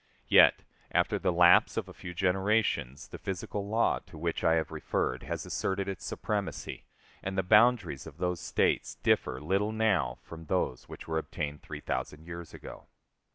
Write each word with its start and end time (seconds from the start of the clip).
Yet, 0.29 0.63
after 0.91 1.19
the 1.19 1.31
lapse 1.31 1.77
of 1.77 1.87
a 1.87 1.93
few 1.93 2.15
generations, 2.15 3.09
the 3.09 3.19
physical 3.19 3.67
law 3.67 3.99
to 4.07 4.17
which 4.17 4.43
I 4.43 4.53
have 4.55 4.71
referred 4.71 5.21
has 5.21 5.45
asserted 5.45 5.87
its 5.87 6.03
supremacy, 6.03 6.85
and 7.21 7.37
the 7.37 7.43
boundaries 7.43 8.07
of 8.07 8.17
those 8.17 8.39
states 8.39 8.95
differ 9.03 9.39
little 9.39 9.71
now 9.71 10.17
from 10.23 10.45
those 10.45 10.89
which 10.89 11.07
were 11.07 11.19
obtained 11.19 11.61
three 11.61 11.81
thousand 11.81 12.25
years 12.25 12.51
ago. 12.51 12.87